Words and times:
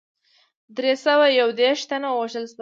دری 0.77 0.93
سوه 1.05 1.27
یو 1.39 1.49
دېرش 1.59 1.81
تنه 1.89 2.09
وژل 2.19 2.45
شوي. 2.51 2.59